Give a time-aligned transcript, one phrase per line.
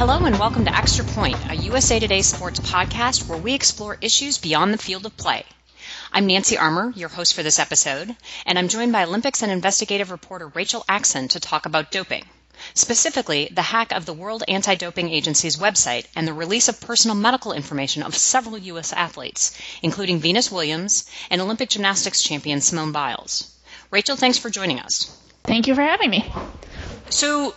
[0.00, 4.38] Hello and welcome to Extra Point, a USA Today sports podcast where we explore issues
[4.38, 5.44] beyond the field of play.
[6.10, 8.16] I'm Nancy Armour, your host for this episode,
[8.46, 12.24] and I'm joined by Olympics and investigative reporter Rachel Axon to talk about doping.
[12.72, 17.52] Specifically, the hack of the World Anti-Doping Agency's website and the release of personal medical
[17.52, 18.94] information of several U.S.
[18.94, 23.54] athletes, including Venus Williams and Olympic gymnastics champion Simone Biles.
[23.90, 25.14] Rachel, thanks for joining us.
[25.44, 26.32] Thank you for having me.
[27.10, 27.54] So,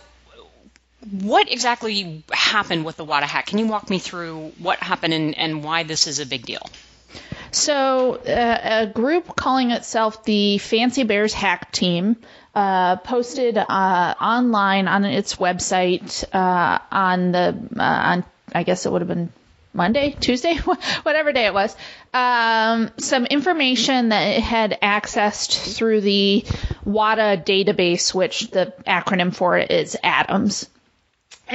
[1.10, 3.46] what exactly happened with the WADA hack?
[3.46, 6.66] Can you walk me through what happened and, and why this is a big deal?
[7.50, 12.16] So, uh, a group calling itself the Fancy Bears Hack Team
[12.54, 18.92] uh, posted uh, online on its website uh, on the uh, on I guess it
[18.92, 19.32] would have been
[19.72, 20.56] Monday, Tuesday,
[21.02, 21.76] whatever day it was,
[22.12, 26.44] um, some information that it had accessed through the
[26.84, 30.68] WADA database, which the acronym for it is ADAMS.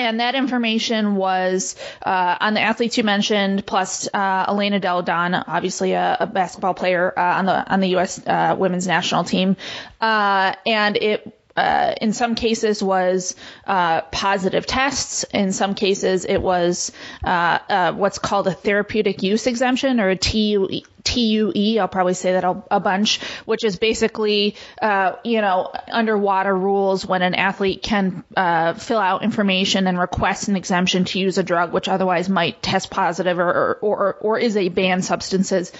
[0.05, 5.35] And that information was uh, on the athletes you mentioned, plus uh, Elena Delle Donne,
[5.35, 8.25] obviously a, a basketball player uh, on the on the U.S.
[8.25, 9.57] Uh, women's national team,
[10.01, 15.25] uh, and it uh, in some cases was uh, positive tests.
[15.33, 16.91] In some cases, it was
[17.23, 21.79] uh, uh what's called a therapeutic use exemption or a TUE.
[21.79, 27.05] I'll probably say that a, bunch, which is basically, uh, you know, under WADA rules
[27.05, 31.43] when an athlete can uh, fill out information and request an exemption to use a
[31.43, 35.71] drug which otherwise might test positive or, or, or, or is a banned substances.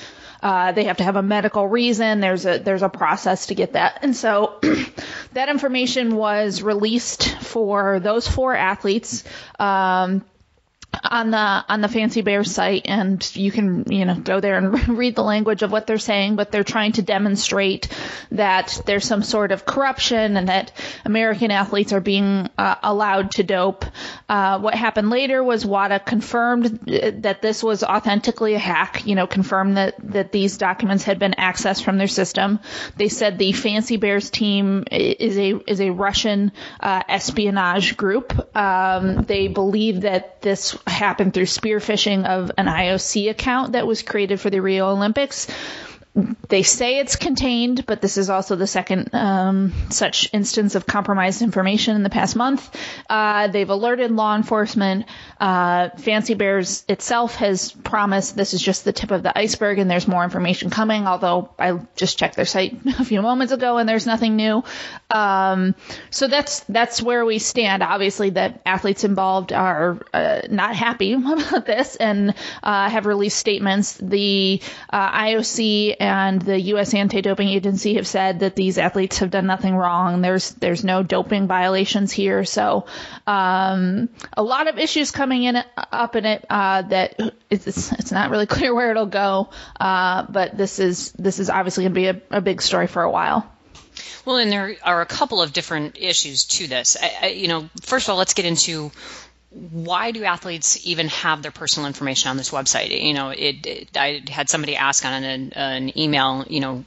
[0.42, 2.22] Uh, they have to have a medical reason.
[2.22, 4.58] There's a there's a process to get that, and so
[5.34, 9.24] that information was released for those four athletes.
[9.60, 10.26] Um,
[11.04, 14.88] on the on the Fancy Bear site, and you can you know go there and
[14.98, 16.36] read the language of what they're saying.
[16.36, 17.88] But they're trying to demonstrate
[18.32, 20.72] that there's some sort of corruption and that
[21.06, 23.86] American athletes are being uh, allowed to dope.
[24.28, 29.06] Uh, what happened later was WADA confirmed that this was authentically a hack.
[29.06, 32.60] You know, confirmed that that these documents had been accessed from their system.
[32.98, 38.34] They said the Fancy Bears team is a is a Russian uh, espionage group.
[38.56, 44.40] Um, they believe that this happened through spearphishing of an IOC account that was created
[44.40, 45.48] for the Rio Olympics
[46.16, 51.42] they say it's contained, but this is also the second um, such instance of compromised
[51.42, 52.76] information in the past month.
[53.10, 55.06] Uh, they've alerted law enforcement.
[55.40, 59.90] Uh, Fancy Bears itself has promised this is just the tip of the iceberg and
[59.90, 63.88] there's more information coming, although I just checked their site a few moments ago and
[63.88, 64.64] there's nothing new.
[65.12, 65.76] Um,
[66.10, 67.84] so that's that's where we stand.
[67.84, 72.34] Obviously, the athletes involved are uh, not happy about this and
[72.64, 73.94] uh, have released statements.
[73.94, 76.94] The uh, IOC and the U.S.
[76.94, 80.22] Anti-Doping Agency have said that these athletes have done nothing wrong.
[80.22, 82.86] There's there's no doping violations here, so
[83.28, 85.58] um, a lot of issues coming in
[85.92, 89.50] up in it uh, that it's it's not really clear where it'll go.
[89.80, 93.04] Uh, but this is this is obviously going to be a, a big story for
[93.04, 93.50] a while.
[94.26, 96.96] Well, and there are a couple of different issues to this.
[97.02, 98.92] I, I, you know, first of all, let's get into
[99.52, 103.02] why do athletes even have their personal information on this website?
[103.02, 106.86] You know, it, it I had somebody ask on an, an email, you know,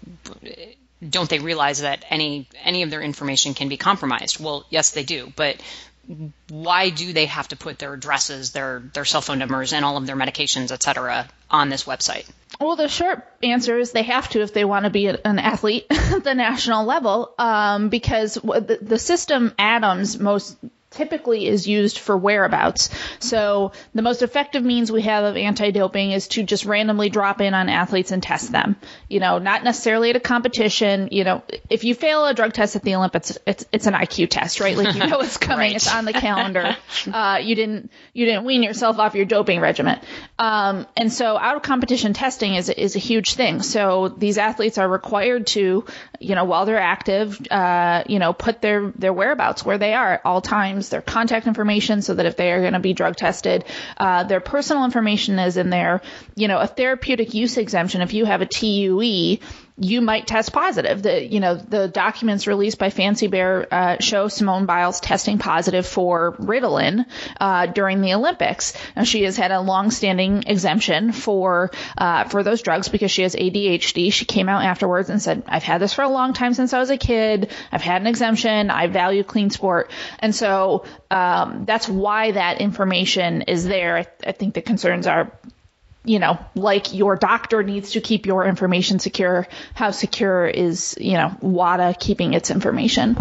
[1.07, 4.39] don't they realize that any any of their information can be compromised?
[4.39, 5.61] Well, yes, they do, but
[6.49, 9.97] why do they have to put their addresses, their their cell phone numbers, and all
[9.97, 12.29] of their medications, et cetera, on this website?
[12.61, 15.87] Well, the short answer is they have to if they want to be an athlete
[15.91, 20.57] at the national level, um, because the, the system ADAMS most
[20.93, 22.91] typically is used for whereabouts.
[23.21, 27.55] So the most effective means we have of anti-doping is to just randomly drop in
[27.55, 28.77] on athletes and test them.
[29.09, 31.09] You know, not necessarily at a competition.
[31.11, 34.31] You know, if you fail a drug test at the Olympics, it's it's an IQ
[34.31, 34.77] test, right?
[34.77, 35.77] Like you know it's coming, right.
[35.77, 36.77] it's on the calendar.
[37.13, 39.99] Uh, you didn't you didn't wean yourself off your doping regimen.
[40.39, 43.63] Um, and so out of competition testing is is a huge thing.
[43.63, 45.85] So these athletes are required to,
[46.21, 50.15] you know, while they're active, uh, you know, put their their whereabouts where they are
[50.15, 53.17] at all times their contact information so that if they are going to be drug
[53.17, 53.65] tested,
[53.97, 56.03] uh, their personal information is in there.
[56.35, 59.39] You know, a therapeutic use exemption, if you have a TUE,
[59.79, 61.03] you might test positive.
[61.03, 65.87] The you know the documents released by Fancy Bear uh, show Simone Biles testing positive
[65.87, 67.07] for Ritalin
[67.41, 68.75] uh, during the Olympics.
[68.95, 73.35] Now she has had a long-standing exemption for uh, for those drugs because she has
[73.35, 74.13] ADHD.
[74.13, 76.79] She came out afterwards and said, "I've had this for a long time since I
[76.79, 77.51] was a kid.
[77.71, 78.71] I've had an exemption.
[78.71, 83.97] I value clean sport." And so um, that's why that information is there.
[83.97, 85.33] I, I think the concerns are
[86.05, 91.13] you know, like your doctor needs to keep your information secure, how secure is, you
[91.13, 93.17] know, WADA keeping its information?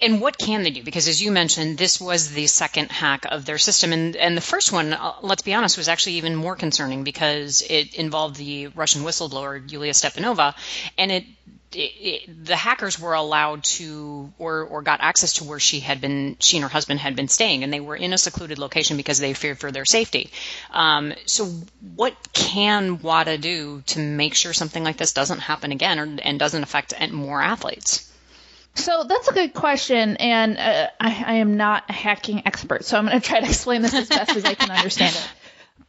[0.00, 0.82] and what can they do?
[0.82, 4.42] Because as you mentioned, this was the second hack of their system, and and the
[4.42, 8.68] first one, uh, let's be honest, was actually even more concerning because it involved the
[8.68, 10.54] Russian whistleblower Yulia Stepanova,
[10.96, 11.24] and it
[11.70, 16.56] the hackers were allowed to or or got access to where she had been she
[16.56, 19.34] and her husband had been staying and they were in a secluded location because they
[19.34, 20.30] feared for their safety
[20.70, 21.44] um, so
[21.94, 26.38] what can WADA do to make sure something like this doesn't happen again or, and
[26.38, 28.10] doesn't affect more athletes
[28.74, 32.96] so that's a good question, and uh, I, I, am not a hacking expert, so
[32.96, 35.28] I'm going to try to explain this as best as I can understand it.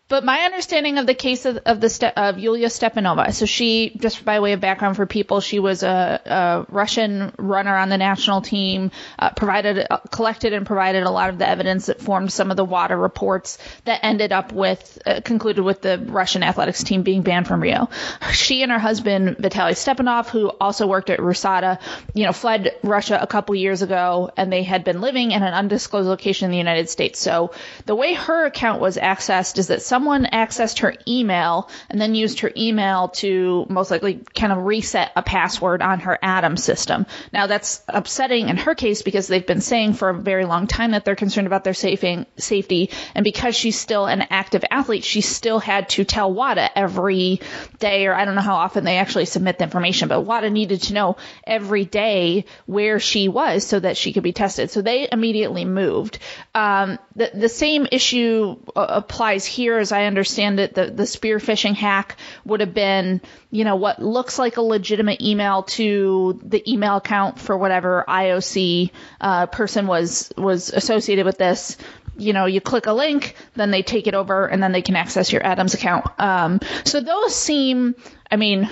[0.09, 3.91] But my understanding of the case of, of the Ste- of Yulia Stepanova, so she,
[3.95, 7.97] just by way of background for people, she was a, a Russian runner on the
[7.97, 8.89] national team,
[9.19, 12.57] uh, provided, uh, collected and provided a lot of the evidence that formed some of
[12.57, 17.21] the WADA reports that ended up with, uh, concluded with the Russian athletics team being
[17.21, 17.87] banned from Rio.
[18.31, 21.79] She and her husband, Vitaly Stepanov, who also worked at RUSADA,
[22.15, 25.53] you know, fled Russia a couple years ago, and they had been living in an
[25.53, 27.19] undisclosed location in the United States.
[27.19, 27.51] So
[27.85, 32.15] the way her account was accessed is that some someone accessed her email and then
[32.15, 37.05] used her email to most likely kind of reset a password on her ADAMS system.
[37.33, 40.91] Now that's upsetting in her case because they've been saying for a very long time
[40.91, 42.89] that they're concerned about their safety.
[43.13, 47.41] And because she's still an active athlete, she still had to tell WADA every
[47.79, 50.83] day, or I don't know how often they actually submit the information, but WADA needed
[50.83, 54.71] to know every day where she was so that she could be tested.
[54.71, 56.19] So they immediately moved.
[56.55, 61.37] Um, the, the same issue uh, applies here as I understand it, the, the spear
[61.37, 63.21] phishing hack would have been,
[63.51, 68.91] you know, what looks like a legitimate email to the email account for whatever IOC
[69.21, 71.77] uh, person was was associated with this.
[72.17, 74.95] You know, you click a link, then they take it over, and then they can
[74.95, 76.05] access your Adams account.
[76.19, 77.95] Um, so those seem,
[78.29, 78.69] I mean,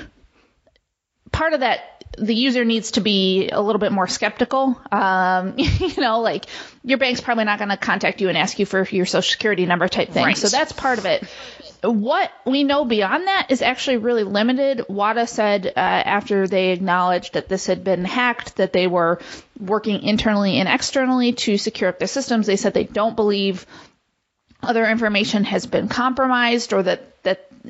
[1.31, 4.79] part of that the user needs to be a little bit more skeptical.
[4.91, 6.45] Um, you know, like
[6.83, 9.65] your bank's probably not going to contact you and ask you for your social security
[9.65, 10.25] number type thing.
[10.25, 10.37] Right.
[10.37, 11.23] So that's part of it.
[11.83, 14.85] What we know beyond that is actually really limited.
[14.89, 19.19] WADA said uh, after they acknowledged that this had been hacked, that they were
[19.59, 22.47] working internally and externally to secure up their systems.
[22.47, 23.67] They said they don't believe
[24.63, 27.16] other information has been compromised or that, that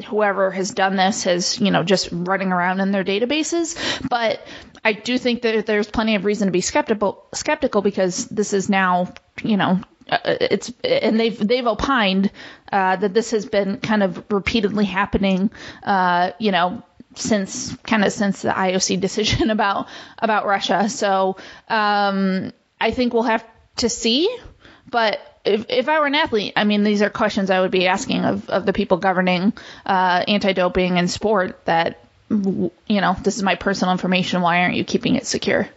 [0.05, 3.77] whoever has done this has, you know, just running around in their databases.
[4.07, 4.45] But
[4.83, 8.69] I do think that there's plenty of reason to be skeptical, skeptical because this is
[8.69, 9.13] now,
[9.43, 12.31] you know, uh, it's and they've they've opined
[12.71, 15.51] uh, that this has been kind of repeatedly happening,
[15.83, 16.81] uh, you know,
[17.15, 20.87] since kind of since the IOC decision about about Russia.
[20.89, 23.45] So um, I think we'll have
[23.77, 24.33] to see,
[24.89, 27.87] but if, if I were an athlete, I mean, these are questions I would be
[27.87, 29.53] asking of, of the people governing
[29.85, 31.63] uh, anti-doping in sport.
[31.65, 34.41] That you know, this is my personal information.
[34.41, 35.69] Why aren't you keeping it secure?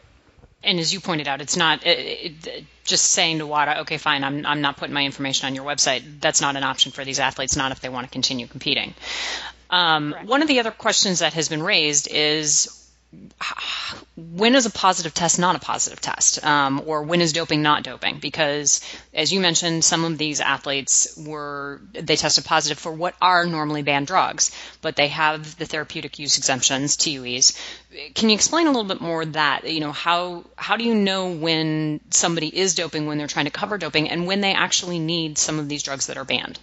[0.63, 4.25] And as you pointed out, it's not it, it, just saying to WADA, okay, fine,
[4.25, 6.03] I'm I'm not putting my information on your website.
[6.21, 8.95] That's not an option for these athletes, not if they want to continue competing.
[9.71, 12.90] Um, one of the other questions that has been raised is
[14.17, 17.83] when is a positive test not a positive test, um, or when is doping not
[17.83, 18.19] doping?
[18.21, 18.81] Because
[19.13, 23.83] as you mentioned, some of these athletes were they tested positive for what are normally
[23.83, 27.59] banned drugs, but they have the therapeutic use exemptions (TUEs).
[28.15, 31.33] Can you explain a little bit more that you know how how do you know
[31.33, 35.37] when somebody is doping when they're trying to cover doping and when they actually need
[35.37, 36.61] some of these drugs that are banned?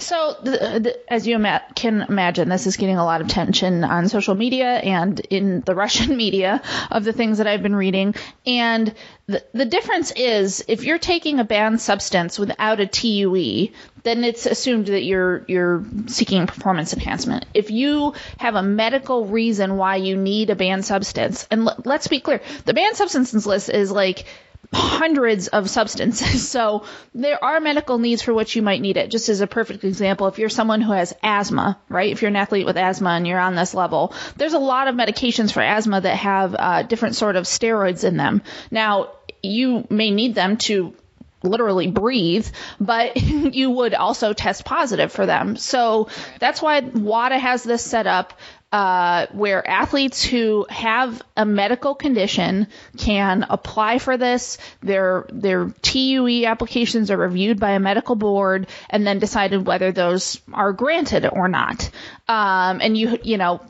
[0.00, 3.84] So, the, the, as you ima- can imagine, this is getting a lot of attention
[3.84, 8.14] on social media and in the Russian media of the things that I've been reading.
[8.46, 8.94] And
[9.26, 13.68] the, the difference is, if you're taking a banned substance without a TUE,
[14.02, 17.44] then it's assumed that you're you're seeking performance enhancement.
[17.52, 22.08] If you have a medical reason why you need a banned substance, and l- let's
[22.08, 24.24] be clear, the banned substances list is like
[24.72, 26.48] hundreds of substances.
[26.60, 26.84] So
[27.14, 29.10] there are medical needs for which you might need it.
[29.10, 32.10] Just as a perfect example, if you're someone who has asthma, right?
[32.10, 34.96] If you're an athlete with asthma and you're on this level, there's a lot of
[34.96, 38.42] medications for asthma that have uh, different sort of steroids in them.
[38.70, 39.12] Now,
[39.42, 40.94] you may need them to
[41.42, 42.46] literally breathe,
[42.78, 43.16] but
[43.54, 45.56] you would also test positive for them.
[45.56, 48.34] So that's why WADA has this set up
[48.72, 54.58] uh, where athletes who have a medical condition can apply for this.
[54.80, 60.40] Their their TUE applications are reviewed by a medical board and then decided whether those
[60.52, 61.90] are granted or not.
[62.28, 63.60] Um, and you you know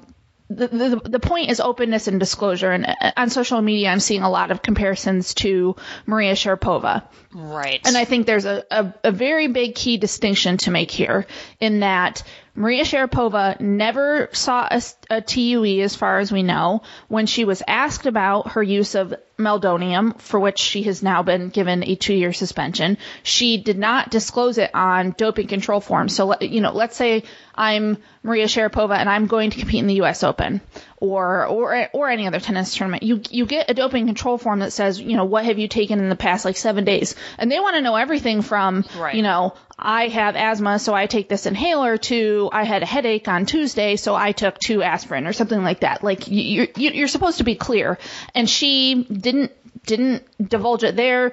[0.50, 2.72] the, the, the point is openness and disclosure.
[2.72, 5.76] And uh, on social media, I'm seeing a lot of comparisons to
[6.06, 7.04] Maria Sharapova.
[7.32, 7.80] Right.
[7.86, 11.26] And I think there's a, a, a very big key distinction to make here
[11.60, 12.24] in that
[12.56, 16.82] Maria Sharapova never saw a, a, TUE as far as we know.
[17.06, 21.48] When she was asked about her use of meldonium, for which she has now been
[21.48, 26.14] given a two-year suspension, she did not disclose it on doping control forms.
[26.14, 29.94] So, you know, let's say I'm Maria Sharapova and I'm going to compete in the
[29.94, 30.22] U.S.
[30.22, 30.60] Open
[30.96, 33.02] or or or any other tennis tournament.
[33.02, 35.98] You you get a doping control form that says, you know, what have you taken
[35.98, 39.14] in the past like seven days, and they want to know everything from, right.
[39.14, 43.28] you know, I have asthma, so I take this inhaler, to I had a headache
[43.28, 46.04] on Tuesday, so I took two aspirin or something like that.
[46.04, 47.98] Like you're you're supposed to be clear,
[48.34, 49.52] and she didn't
[49.86, 51.32] didn't divulge it there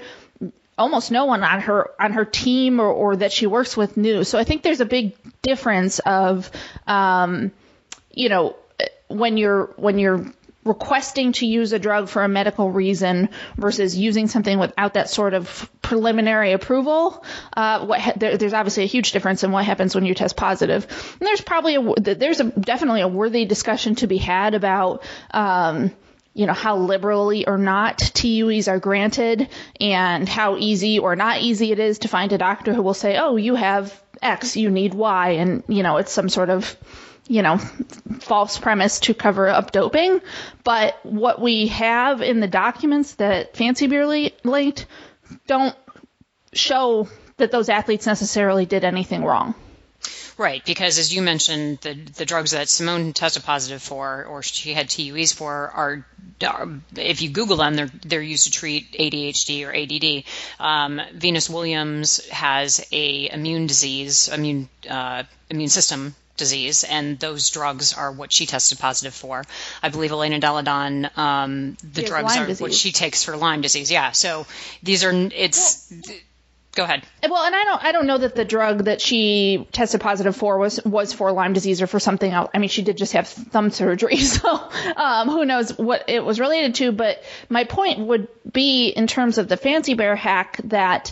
[0.78, 4.24] almost no one on her on her team or, or that she works with knew.
[4.24, 6.52] So I think there's a big difference of,
[6.86, 7.52] um,
[8.12, 8.56] you know,
[9.08, 10.26] when you're when you're
[10.64, 15.34] requesting to use a drug for a medical reason versus using something without that sort
[15.34, 17.24] of preliminary approval.
[17.56, 20.36] Uh, what ha- there, there's obviously a huge difference in what happens when you test
[20.36, 20.86] positive.
[21.20, 25.04] And there's probably a there's a definitely a worthy discussion to be had about.
[25.32, 25.94] Um,
[26.38, 29.50] you know, how liberally or not TUEs are granted
[29.82, 33.18] and how easy or not easy it is to find a doctor who will say,
[33.18, 36.78] oh, you have X, you need Y, and, you know, it's some sort of,
[37.28, 37.58] you know,
[38.20, 40.22] false premise to cover up doping.
[40.64, 44.06] But what we have in the documents that Fancy Bear
[44.44, 44.86] linked
[45.48, 45.76] don't
[46.54, 49.56] show that those athletes necessarily did anything wrong.
[50.38, 54.72] Right, because as you mentioned, the the drugs that Simone tested positive for, or she
[54.72, 56.06] had TUEs for, are,
[56.46, 60.24] are if you Google them, they're they're used to treat ADHD or ADD.
[60.60, 67.94] Um, Venus Williams has a immune disease, immune uh, immune system disease, and those drugs
[67.94, 69.44] are what she tested positive for.
[69.82, 72.62] I believe Elena Delle Donne, um, the drugs are disease.
[72.62, 73.90] what she takes for Lyme disease.
[73.90, 74.46] Yeah, so
[74.84, 75.92] these are it's.
[75.92, 76.14] Yeah
[76.78, 77.04] go ahead.
[77.28, 80.58] Well, and I don't I don't know that the drug that she tested positive for
[80.58, 82.52] was was for Lyme disease or for something else.
[82.54, 86.40] I mean, she did just have thumb surgery, so um, who knows what it was
[86.40, 86.92] related to.
[86.94, 91.12] But my point would be in terms of the fancy bear hack that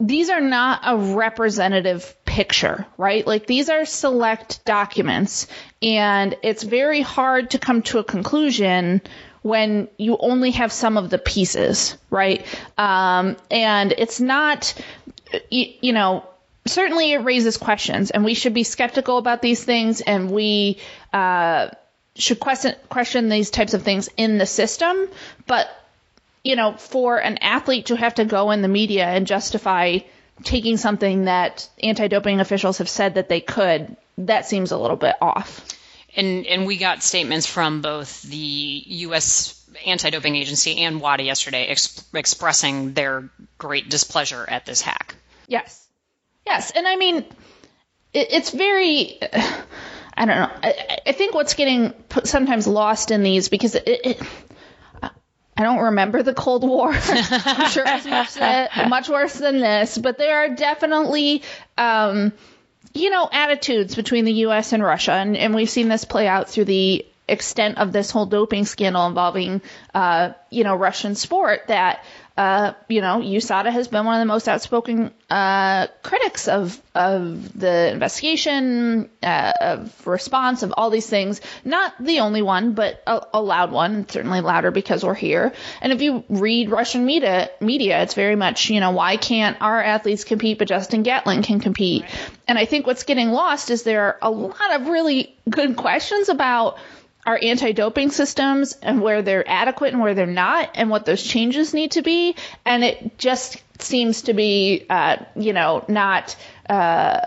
[0.00, 3.26] these are not a representative picture, right?
[3.26, 5.46] Like these are select documents,
[5.80, 9.02] and it's very hard to come to a conclusion
[9.42, 12.46] when you only have some of the pieces, right?
[12.76, 14.74] Um, and it's not,
[15.50, 16.24] you, you, know,
[16.66, 20.78] certainly it raises questions, and we should be skeptical about these things, and we
[21.12, 21.70] uh,
[22.16, 25.08] should question question these types of things in the system.
[25.46, 25.68] But
[26.42, 29.98] you know, for an athlete to have to go in the media and justify
[30.42, 35.16] taking something that anti-doping officials have said that they could, that seems a little bit
[35.20, 35.66] off.
[36.16, 39.68] And and we got statements from both the U.S.
[39.86, 45.14] anti-doping agency and WADA yesterday ex- expressing their great displeasure at this hack.
[45.46, 45.86] Yes,
[46.46, 47.18] yes, and I mean,
[48.12, 49.18] it, it's very.
[50.12, 50.50] I don't know.
[50.62, 54.22] I, I, think what's getting sometimes lost in these because it, it
[55.60, 56.90] I don't remember the Cold War.
[56.94, 61.42] I'm sure it's much, much, worse than this, but there are definitely
[61.76, 62.32] um,
[62.92, 64.72] you know, attitudes between the U.S.
[64.72, 68.26] and Russia, and, and we've seen this play out through the extent of this whole
[68.26, 69.62] doping scandal involving,
[69.94, 72.04] uh, you know, Russian sport that
[72.40, 77.52] uh, you know, USADA has been one of the most outspoken uh, critics of of
[77.52, 81.42] the investigation, uh, of response, of all these things.
[81.66, 85.52] Not the only one, but a, a, loud one, and certainly louder because we're here.
[85.82, 89.82] And if you read Russian media, media, it's very much, you know, why can't our
[89.82, 92.04] athletes compete, but Justin Gatlin can compete?
[92.04, 92.30] Right.
[92.48, 96.30] And I think what's getting lost is there are a lot of really good questions
[96.30, 96.78] about
[97.30, 101.72] our anti-doping systems and where they're adequate and where they're not and what those changes
[101.72, 102.34] need to be.
[102.64, 106.34] And it just seems to be uh, you know not
[106.68, 107.20] uh,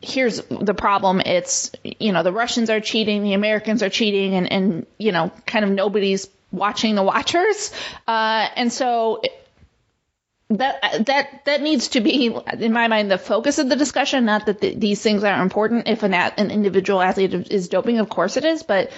[0.00, 1.20] here's the problem.
[1.20, 5.30] It's you know the russians are cheating the americans are cheating and and you know
[5.46, 7.72] kind of nobody's watching the watchers.
[8.08, 9.20] Uh, and so
[10.48, 14.46] that that that needs to be in my mind the focus of the discussion not
[14.46, 15.88] that the, these things aren't important.
[15.88, 18.62] If an, an individual athlete is doping of course it is.
[18.62, 18.90] But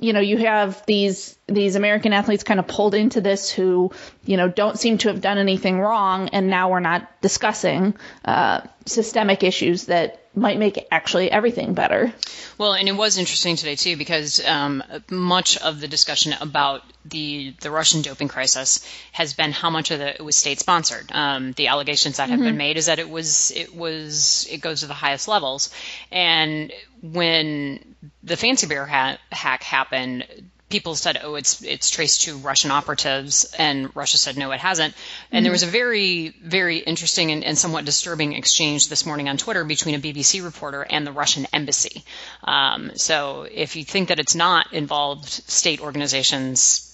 [0.00, 3.92] you know, you have these these American athletes kind of pulled into this who,
[4.24, 8.62] you know, don't seem to have done anything wrong, and now we're not discussing uh,
[8.86, 12.12] systemic issues that might make actually everything better.
[12.56, 17.54] Well, and it was interesting today too because um, much of the discussion about the
[17.60, 21.10] the Russian doping crisis has been how much of the, it was state sponsored.
[21.12, 22.48] Um, the allegations that have mm-hmm.
[22.48, 25.70] been made is that it was it was it goes to the highest levels,
[26.12, 26.72] and
[27.02, 30.26] when the fancy bear ha- hack happened,
[30.70, 34.94] people said, "Oh, it's it's traced to Russian operatives," and Russia said, "No, it hasn't."
[34.94, 35.42] And mm-hmm.
[35.44, 39.64] there was a very very interesting and, and, somewhat disturbing exchange this morning on Twitter
[39.64, 42.04] between a BBC reporter and the Russian embassy.
[42.44, 46.89] Um, so if you think that it's not involved state organizations,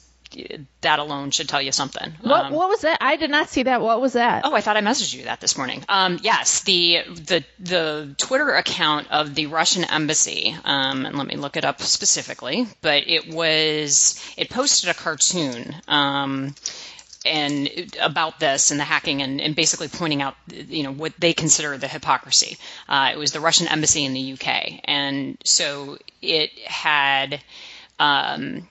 [0.81, 2.13] that alone should tell you something.
[2.21, 2.99] What, um, what was that?
[3.01, 3.81] I did not see that.
[3.81, 4.45] What was that?
[4.45, 5.85] Oh, I thought I messaged you that this morning.
[5.89, 11.37] Um, yes, the the the Twitter account of the Russian embassy, um, and let me
[11.37, 12.67] look it up specifically.
[12.83, 15.75] But it was it posted a cartoon.
[15.89, 16.55] Um,
[17.25, 17.69] and
[18.01, 21.77] about this and the hacking and, and, basically pointing out you know what they consider
[21.77, 22.57] the hypocrisy.
[22.89, 27.41] Uh, it was the Russian embassy in the UK, and so it had
[27.99, 28.69] um,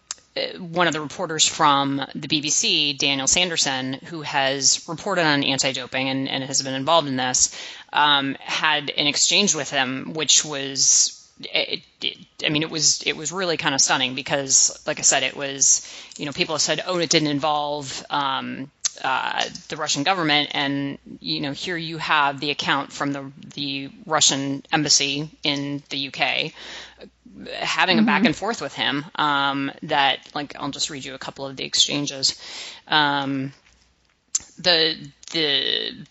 [0.59, 6.27] one of the reporters from the BBC, Daniel Sanderson, who has reported on anti-doping and,
[6.27, 7.57] and has been involved in this,
[7.93, 13.17] um, had an exchange with him, which was it, it, I mean, it was it
[13.17, 16.61] was really kind of stunning because, like I said, it was you know people have
[16.61, 18.71] said, oh, it didn't involve um,
[19.03, 23.89] uh, the Russian government, and you know here you have the account from the the
[24.05, 26.53] Russian embassy in the UK
[27.59, 28.03] having mm-hmm.
[28.03, 31.45] a back and forth with him um, that like I'll just read you a couple
[31.45, 32.39] of the exchanges.
[32.87, 33.53] Um,
[34.57, 34.95] the
[35.31, 36.05] the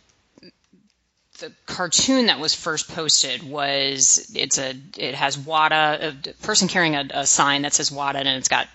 [1.38, 6.94] the cartoon that was first posted was it's a it has WADA a person carrying
[6.94, 8.68] a, a sign that says WADA and it's got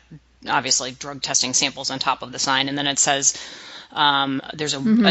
[0.48, 3.36] obviously drug testing samples on top of the sign and then it says
[3.91, 5.05] um, there's a, mm-hmm.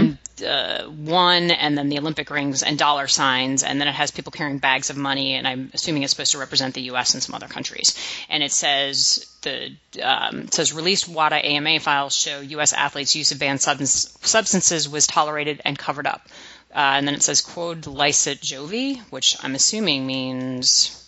[0.44, 4.12] a uh, one, and then the Olympic rings and dollar signs, and then it has
[4.12, 7.14] people carrying bags of money, and I'm assuming it's supposed to represent the U.S.
[7.14, 7.99] and some other countries.
[8.28, 12.73] And it says the um, it says released WADA AMA files show U.S.
[12.73, 16.28] athletes' use of banned substance, substances was tolerated and covered up.
[16.70, 21.08] Uh, and then it says quod licet Jovi, which I'm assuming means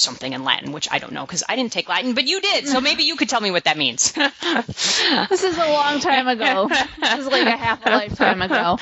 [0.00, 2.66] something in Latin, which I don't know because I didn't take Latin, but you did.
[2.68, 4.12] So maybe you could tell me what that means.
[4.12, 6.68] this is a long time ago.
[6.68, 8.78] This is like a half a lifetime ago.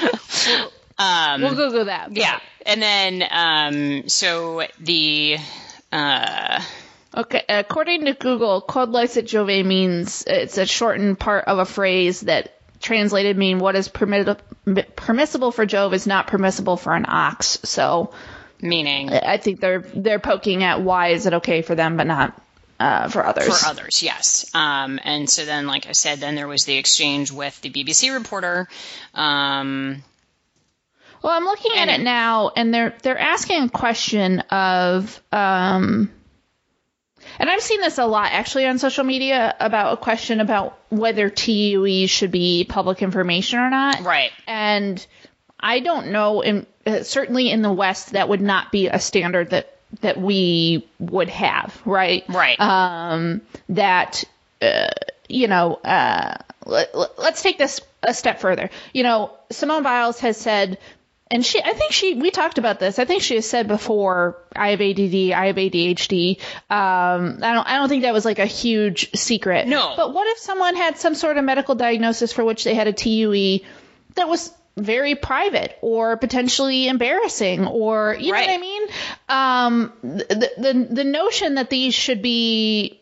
[0.98, 2.16] Um, we'll Google that.
[2.16, 2.40] Yeah.
[2.64, 5.38] And then, um, so the.
[5.92, 6.62] Uh,
[7.16, 12.20] Okay, according to Google, quod licet Jove means it's a shortened part of a phrase
[12.22, 14.36] that translated mean what is permitted,
[14.96, 17.58] permissible for Jove is not permissible for an ox.
[17.64, 18.12] So
[18.60, 22.40] Meaning, I think they're they're poking at why is it okay for them but not
[22.78, 23.62] uh, for others.
[23.62, 24.50] For others, yes.
[24.54, 28.14] Um, and so then, like I said, then there was the exchange with the BBC
[28.14, 28.68] reporter.
[29.14, 30.02] Um,
[31.22, 36.10] well, I'm looking at it now, and they're they're asking a question of, um,
[37.38, 41.30] and I've seen this a lot actually on social media about a question about whether
[41.30, 44.02] TUE should be public information or not.
[44.02, 44.30] Right.
[44.46, 45.04] And
[45.58, 49.50] I don't know, in, uh, certainly in the West, that would not be a standard
[49.50, 52.24] that that we would have, right?
[52.28, 52.58] Right.
[52.58, 54.24] Um, that
[54.60, 54.86] uh,
[55.28, 58.70] you know, uh, let, us take this a step further.
[58.92, 60.78] You know, Simone Biles has said,
[61.30, 62.98] and she, I think she, we talked about this.
[62.98, 66.38] I think she has said before, I have ADD, I have ADHD.
[66.70, 69.66] Um, I don't, I don't think that was like a huge secret.
[69.66, 69.94] No.
[69.96, 72.92] But what if someone had some sort of medical diagnosis for which they had a
[72.92, 73.60] TUE
[74.14, 78.46] that was very private or potentially embarrassing or you right.
[78.46, 78.88] know what I mean?
[79.28, 83.00] Um, the, the the notion that these should be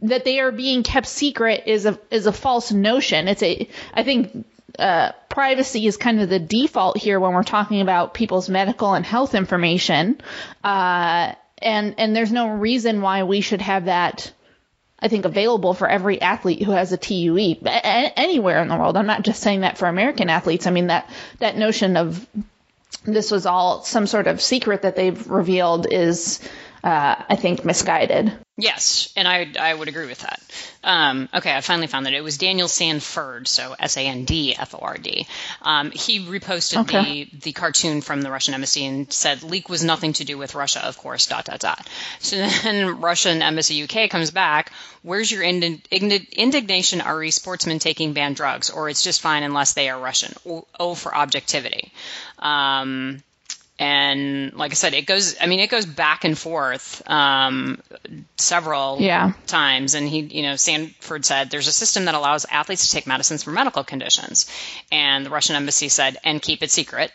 [0.00, 3.28] that they are being kept secret is a is a false notion.
[3.28, 4.46] It's a I think
[4.78, 9.06] uh, privacy is kind of the default here when we're talking about people's medical and
[9.06, 10.20] health information.
[10.64, 14.32] Uh, and and there's no reason why we should have that
[15.02, 18.96] I think, available for every athlete who has a TUE anywhere in the world.
[18.96, 20.66] I'm not just saying that for American athletes.
[20.66, 21.10] I mean that
[21.40, 22.26] that notion of
[23.04, 26.40] this was all some sort of secret that they've revealed is,
[26.84, 28.32] uh, I think, misguided.
[28.56, 30.40] Yes, and I I would agree with that.
[30.84, 34.54] Um, okay, I finally found that it was Daniel Sandford, so S A N D
[34.54, 35.26] F O R D.
[35.62, 37.24] Um, he reposted okay.
[37.24, 40.54] the the cartoon from the Russian embassy and said leak was nothing to do with
[40.54, 41.26] Russia, of course.
[41.26, 41.88] Dot dot dot.
[42.18, 44.72] So then Russian embassy UK comes back.
[45.02, 47.00] Where's your ind- indignation?
[47.00, 50.34] Are sportsmen taking banned drugs, or it's just fine unless they are Russian?
[50.46, 51.92] O, o for objectivity.
[52.38, 53.22] Um,
[53.78, 55.36] and like I said, it goes.
[55.40, 57.82] I mean, it goes back and forth um,
[58.36, 59.32] several yeah.
[59.46, 59.94] times.
[59.94, 63.42] And he, you know, Sandford said there's a system that allows athletes to take medicines
[63.42, 64.50] for medical conditions,
[64.90, 67.12] and the Russian embassy said and keep it secret.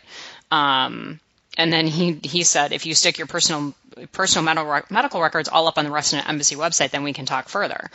[0.52, 1.20] Um,
[1.58, 3.74] and then he he said if you stick your personal
[4.12, 7.50] personal medical medical records all up on the Russian embassy website, then we can talk
[7.50, 7.90] further.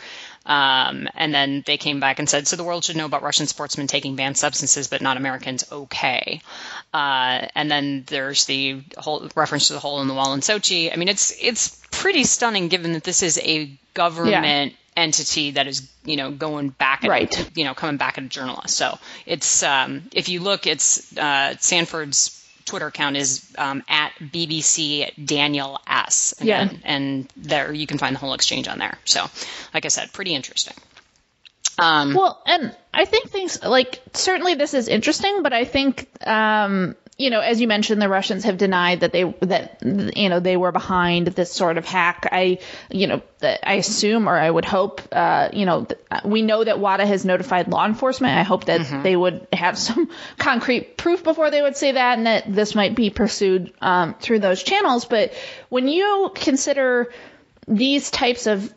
[0.45, 3.47] Um, and then they came back and said, so the world should know about Russian
[3.47, 5.63] sportsmen taking banned substances, but not Americans.
[5.71, 6.41] Okay.
[6.93, 10.91] Uh, and then there's the whole reference to the hole in the wall in Sochi.
[10.91, 15.89] I mean, it's it's pretty stunning given that this is a government entity that is
[16.05, 17.51] you know going back at right.
[17.57, 18.75] you know coming back at a journalist.
[18.75, 25.25] So it's um, if you look, it's uh, Sandford's Twitter account is um, at BBC
[25.25, 26.33] Daniel S.
[26.39, 28.97] Again, yeah, and there you can find the whole exchange on there.
[29.05, 29.25] So,
[29.73, 30.75] like I said, pretty interesting.
[31.77, 36.95] Um, well, and I think things like certainly this is interesting, but I think um,
[37.17, 40.57] you know, as you mentioned, the Russians have denied that they that you know they
[40.57, 42.27] were behind this sort of hack.
[42.31, 42.57] I
[42.89, 45.85] you know I assume or I would hope uh, you know
[46.25, 48.35] we know that WADA has notified law enforcement.
[48.35, 49.03] I hope that mm-hmm.
[49.03, 52.95] they would have some concrete proof before they would say that, and that this might
[52.95, 55.05] be pursued um, through those channels.
[55.05, 55.33] But
[55.69, 57.13] when you consider
[57.67, 58.73] these types of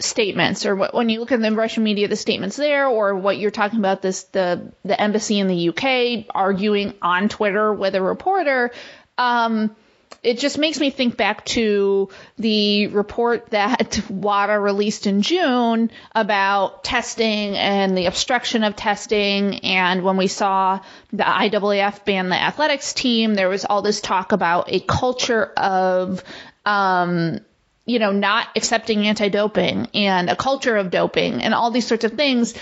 [0.00, 3.38] statements or what, when you look at the Russian media, the statements there, or what
[3.38, 8.02] you're talking about, this the the embassy in the UK arguing on Twitter with a
[8.02, 8.70] reporter.
[9.16, 9.74] Um,
[10.22, 12.08] it just makes me think back to
[12.38, 19.60] the report that WADA released in June about testing and the obstruction of testing.
[19.60, 20.80] And when we saw
[21.12, 26.24] the IAAF ban the athletics team, there was all this talk about a culture of
[26.66, 27.40] um,
[27.88, 32.12] you know, not accepting anti-doping and a culture of doping and all these sorts of
[32.12, 32.54] things.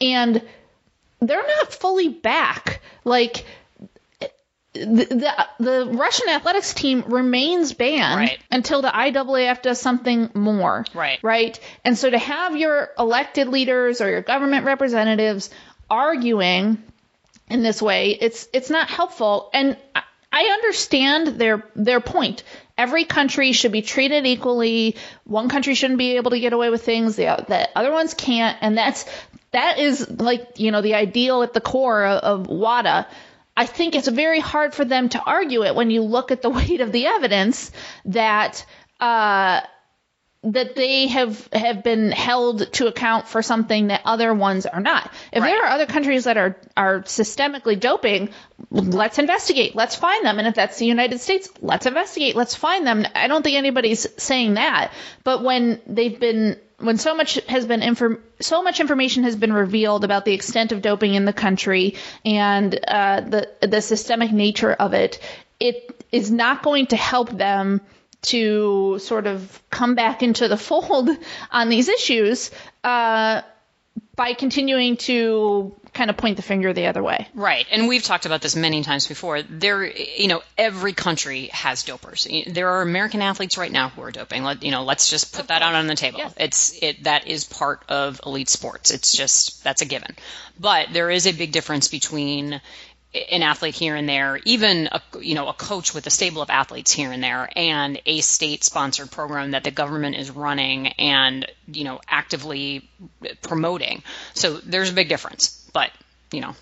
[0.00, 0.42] And
[1.20, 2.82] they're not fully back.
[3.02, 3.46] Like,
[4.74, 8.38] the, the, the Russian athletics team remains banned right.
[8.50, 10.84] until the IAAF does something more.
[10.92, 11.18] Right.
[11.22, 11.58] Right.
[11.84, 15.48] And so to have your elected leaders or your government representatives
[15.88, 16.82] arguing
[17.48, 19.48] in this way, it's it's not helpful.
[19.54, 19.76] And
[20.32, 22.42] I understand their their point
[22.76, 24.96] every country should be treated equally.
[25.24, 28.58] One country shouldn't be able to get away with things that the other ones can't,
[28.60, 29.04] and that's
[29.52, 33.06] that is like you know the ideal at the core of, of WADA.
[33.56, 36.50] I think it's very hard for them to argue it when you look at the
[36.58, 37.70] weight of the evidence
[38.06, 38.66] that
[39.00, 39.60] uh,
[40.44, 45.10] that they have have been held to account for something that other ones are not.
[45.32, 45.48] If right.
[45.48, 48.30] there are other countries that are are systemically doping,
[48.70, 49.74] let's investigate.
[49.74, 50.38] Let's find them.
[50.38, 52.36] And if that's the United States, let's investigate.
[52.36, 53.06] Let's find them.
[53.14, 54.92] I don't think anybody's saying that.
[55.24, 59.52] But when they've been when so much has been inform- so much information has been
[59.52, 64.72] revealed about the extent of doping in the country and uh, the the systemic nature
[64.72, 65.20] of it,
[65.58, 67.80] it is not going to help them
[68.24, 71.10] to sort of come back into the fold
[71.50, 72.50] on these issues
[72.82, 73.42] uh,
[74.16, 77.28] by continuing to kind of point the finger the other way.
[77.34, 77.66] Right.
[77.70, 79.42] And we've talked about this many times before.
[79.42, 82.52] There, you know, every country has dopers.
[82.52, 84.42] There are American athletes right now who are doping.
[84.42, 86.18] Let, you know, let's just put that out on the table.
[86.18, 86.34] Yes.
[86.36, 88.90] It's it that is part of elite sports.
[88.90, 90.16] It's just that's a given.
[90.58, 92.60] But there is a big difference between
[93.30, 96.50] an athlete here and there, even a, you know a coach with a stable of
[96.50, 101.84] athletes here and there, and a state-sponsored program that the government is running and you
[101.84, 102.88] know actively
[103.42, 104.02] promoting.
[104.34, 105.90] So there's a big difference, but
[106.32, 106.54] you know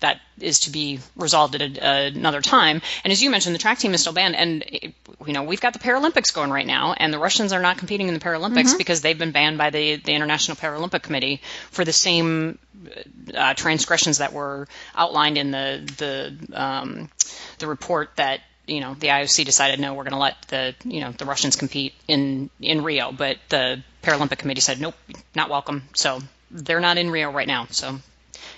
[0.00, 2.82] that is to be resolved at a, another time.
[3.04, 4.64] And as you mentioned, the track team is still banned, and
[5.26, 8.08] you know we've got the Paralympics going right now, and the Russians are not competing
[8.08, 8.78] in the Paralympics mm-hmm.
[8.78, 12.58] because they've been banned by the the International Paralympic Committee for the same
[13.34, 17.08] uh, transgressions that were outlined in the the um,
[17.58, 21.00] the report that you know the IOC decided no, we're going to let the you
[21.00, 24.94] know the Russians compete in in Rio, but the Paralympic Committee said nope,
[25.34, 25.84] not welcome.
[25.94, 27.66] So they're not in Rio right now.
[27.70, 27.98] So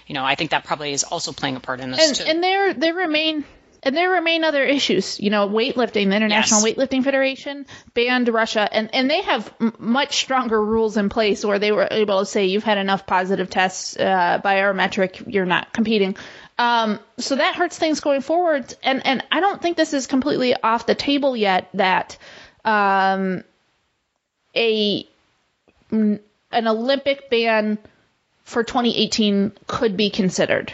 [0.07, 2.25] you know, I think that probably is also playing a part in this and, too.
[2.25, 3.45] And there, there remain.
[3.83, 6.11] And there remain other issues, you know, weightlifting.
[6.11, 6.77] The International yes.
[6.77, 11.59] Weightlifting Federation banned Russia, and, and they have m- much stronger rules in place where
[11.59, 15.47] they were able to say you've had enough positive tests uh, by our metric, you're
[15.47, 16.15] not competing.
[16.59, 18.75] Um, so that hurts things going forward.
[18.83, 21.71] And and I don't think this is completely off the table yet.
[21.73, 22.19] That
[22.67, 23.45] um,
[24.55, 25.09] a
[25.91, 26.21] an
[26.53, 27.79] Olympic ban
[28.51, 30.73] for 2018 could be considered.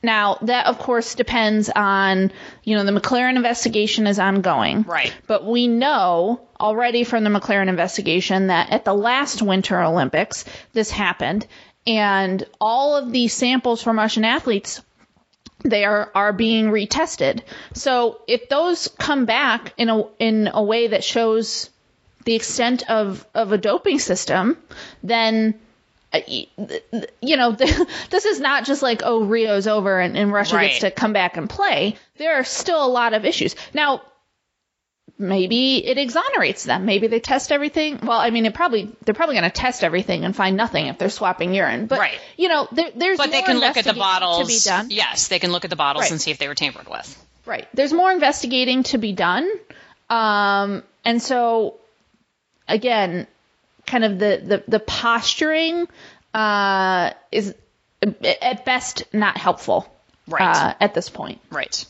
[0.00, 2.30] Now, that of course depends on,
[2.62, 4.82] you know, the McLaren investigation is ongoing.
[4.82, 5.12] Right.
[5.26, 10.92] But we know already from the McLaren investigation that at the last Winter Olympics, this
[10.92, 11.48] happened.
[11.84, 14.80] And all of the samples from Russian athletes,
[15.64, 17.40] they are, are being retested.
[17.72, 21.70] So if those come back in a, in a way that shows
[22.24, 24.56] the extent of, of a doping system,
[25.02, 25.58] then
[26.28, 27.52] you know,
[28.10, 30.68] this is not just like, oh, Rio's over and, and Russia right.
[30.68, 31.96] gets to come back and play.
[32.16, 33.54] There are still a lot of issues.
[33.74, 34.02] Now,
[35.18, 36.86] maybe it exonerates them.
[36.86, 37.98] Maybe they test everything.
[38.02, 40.98] Well, I mean, it probably they're probably going to test everything and find nothing if
[40.98, 41.86] they're swapping urine.
[41.86, 42.18] But right.
[42.36, 44.90] you know, there, there's but they can look at the bottles to be done.
[44.90, 46.12] Yes, they can look at the bottles right.
[46.12, 47.26] and see if they were tampered with.
[47.44, 47.66] Right.
[47.74, 49.50] There's more investigating to be done.
[50.08, 51.76] Um, and so
[52.66, 53.26] again,
[53.88, 55.88] kind of the the, the posturing
[56.34, 57.54] uh, is
[58.42, 59.92] at best not helpful
[60.28, 60.42] Right.
[60.42, 61.40] uh, at this point.
[61.50, 61.84] Right.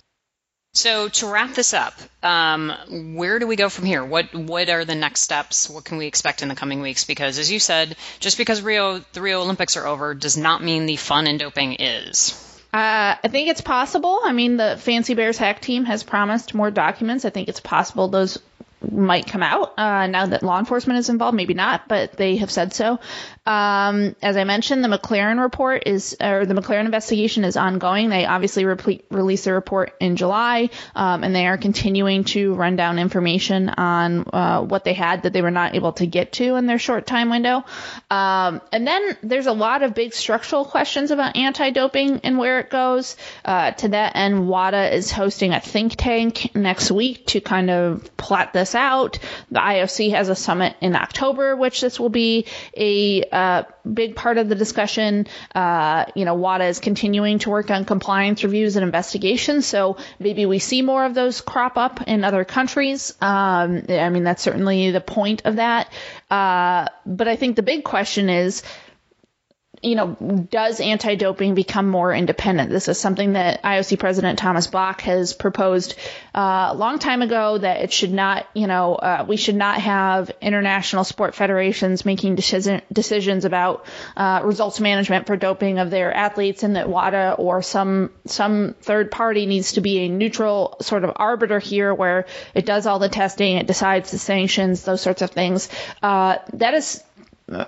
[0.74, 4.04] So to wrap this up, um, where do we go from here?
[4.04, 5.68] What what are the next steps?
[5.68, 7.04] What can we expect in the coming weeks?
[7.04, 10.86] Because as you said, just because Rio the Rio Olympics are over does not mean
[10.86, 12.44] the fun in doping is.
[12.72, 14.20] Uh, I think it's possible.
[14.24, 17.24] I mean, the Fancy Bears hack team has promised more documents.
[17.24, 18.38] I think it's possible those
[18.80, 21.36] might come out uh, now that law enforcement is involved.
[21.36, 23.00] Maybe not, but they have said so.
[23.48, 28.10] Um, as I mentioned, the McLaren report is, or the McLaren investigation is ongoing.
[28.10, 32.76] They obviously reple- released the report in July, um, and they are continuing to run
[32.76, 36.56] down information on uh, what they had that they were not able to get to
[36.56, 37.64] in their short time window.
[38.10, 42.68] Um, and then there's a lot of big structural questions about anti-doping and where it
[42.68, 43.16] goes.
[43.46, 48.14] Uh, to that end, WADA is hosting a think tank next week to kind of
[48.18, 49.18] plot this out.
[49.50, 52.44] The IOC has a summit in October, which this will be
[52.76, 55.26] a uh, big part of the discussion.
[55.54, 60.46] Uh, you know, WADA is continuing to work on compliance reviews and investigations, so maybe
[60.46, 63.14] we see more of those crop up in other countries.
[63.20, 65.92] Um, I mean, that's certainly the point of that.
[66.30, 68.62] Uh, but I think the big question is,
[69.82, 72.70] you know, does anti-doping become more independent?
[72.70, 75.94] This is something that IOC President Thomas Bach has proposed
[76.34, 79.80] uh, a long time ago that it should not, you know, uh, we should not
[79.80, 83.86] have international sport federations making decision, decisions about
[84.16, 89.10] uh, results management for doping of their athletes, and that WADA or some some third
[89.10, 93.08] party needs to be a neutral sort of arbiter here, where it does all the
[93.08, 95.68] testing, it decides the sanctions, those sorts of things.
[96.02, 97.02] Uh, that is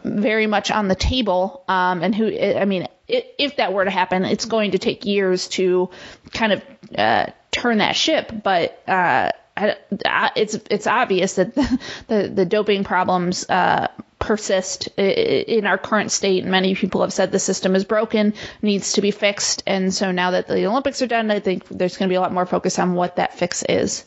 [0.05, 1.65] very much on the table.
[1.69, 5.49] Um, and who, I mean, if that were to happen, it's going to take years
[5.49, 5.91] to
[6.33, 6.63] kind of
[6.97, 8.33] uh, turn that ship.
[8.43, 13.49] But uh, it's it's obvious that the the, the doping problems.
[13.49, 13.89] Uh,
[14.19, 16.45] persist in our current state.
[16.45, 19.63] Many people have said the system is broken, needs to be fixed.
[19.67, 22.21] And so now that the Olympics are done, I think there's going to be a
[22.21, 24.05] lot more focus on what that fix is.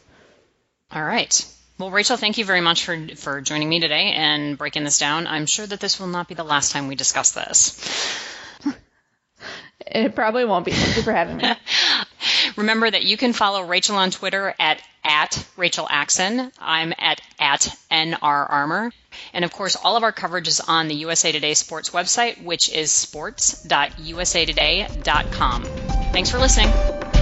[0.91, 1.51] All right.
[1.79, 5.25] Well, Rachel, thank you very much for for joining me today and breaking this down.
[5.27, 7.79] I'm sure that this will not be the last time we discuss this.
[9.85, 10.71] It probably won't be.
[10.71, 11.53] Thank you for having me.
[12.55, 16.51] Remember that you can follow Rachel on Twitter at at Rachel Axon.
[16.59, 18.91] I'm at at NR Armour.
[19.33, 22.69] And of course, all of our coverage is on the USA Today Sports website, which
[22.69, 25.63] is sports.usatoday.com.
[26.13, 27.12] Thanks for listening.